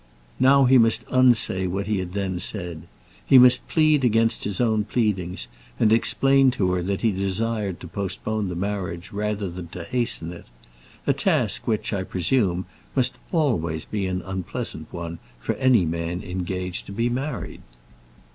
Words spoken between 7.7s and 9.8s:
to postpone the marriage rather than